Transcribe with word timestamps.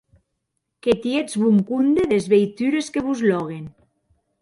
Que 0.87 0.95
tietz 1.03 1.37
bon 1.43 1.61
compde 1.69 2.07
des 2.15 2.33
veitures 2.35 2.91
que 2.97 3.07
vos 3.11 3.25
lòguen! 3.31 3.73